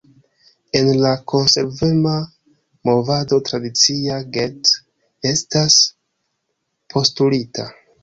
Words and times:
En 0.77 0.87
la 1.01 1.11
Konservema 1.33 2.13
movado 2.91 3.41
tradicia 3.51 4.19
"get" 4.41 4.75
estas 5.37 5.81
postulita. 6.97 7.73